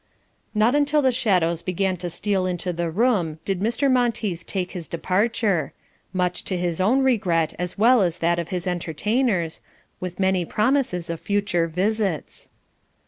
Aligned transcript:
Not 0.55 0.73
until 0.73 1.03
the 1.03 1.11
shadows 1.11 1.61
began 1.61 1.95
to 1.97 2.09
steal 2.09 2.47
into 2.47 2.73
the 2.73 2.89
room 2.89 3.37
did 3.45 3.59
Mr. 3.59 3.87
Monteith 3.91 4.47
take 4.47 4.71
his 4.71 4.87
departure, 4.87 5.73
much 6.11 6.43
to 6.45 6.57
his 6.57 6.81
own 6.81 7.03
regret 7.03 7.53
as 7.59 7.77
well 7.77 8.01
as 8.01 8.17
that 8.17 8.39
of 8.39 8.47
his 8.47 8.65
entertainers, 8.65 9.61
with 9.99 10.19
many 10.19 10.43
promises 10.43 11.11
of 11.11 11.19
future 11.19 11.67
visits. 11.67 12.49